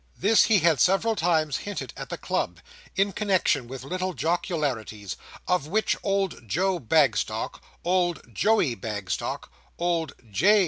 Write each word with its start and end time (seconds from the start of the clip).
This 0.17 0.45
he 0.45 0.57
had 0.61 0.81
several 0.81 1.15
times 1.15 1.57
hinted 1.57 1.93
at 1.95 2.09
the 2.09 2.17
club: 2.17 2.59
in 2.95 3.11
connexion 3.13 3.67
with 3.67 3.83
little 3.83 4.15
jocularities, 4.15 5.15
of 5.47 5.67
which 5.67 5.95
old 6.01 6.47
Joe 6.49 6.79
Bagstock, 6.79 7.61
old 7.83 8.23
Joey 8.33 8.73
Bagstock, 8.73 9.51
old 9.77 10.13
J. 10.31 10.59